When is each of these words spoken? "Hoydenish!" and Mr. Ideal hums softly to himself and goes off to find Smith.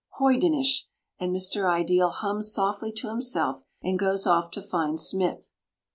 "Hoydenish!" 0.19 0.85
and 1.19 1.31
Mr. 1.31 1.69
Ideal 1.69 2.09
hums 2.09 2.51
softly 2.51 2.91
to 2.93 3.09
himself 3.09 3.61
and 3.83 3.99
goes 3.99 4.25
off 4.25 4.49
to 4.49 4.61
find 4.63 4.99
Smith. 4.99 5.51